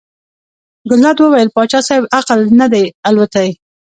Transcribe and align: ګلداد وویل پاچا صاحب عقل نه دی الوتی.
ګلداد 0.89 1.17
وویل 1.19 1.49
پاچا 1.55 1.79
صاحب 1.87 2.03
عقل 2.17 2.39
نه 2.59 2.67
دی 2.73 2.85
الوتی. 3.07 3.49